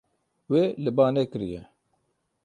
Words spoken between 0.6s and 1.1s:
li ba